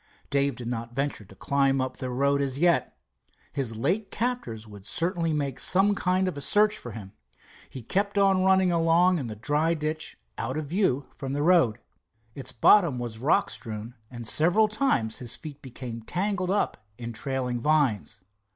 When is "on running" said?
8.17-8.71